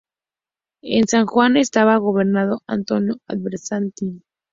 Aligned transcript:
En 0.81 1.07
San 1.07 1.27
Juan 1.27 1.57
estaba 1.57 1.95
gobernando 1.97 2.63
Antonino 2.65 3.17
Aberastain. 3.27 4.23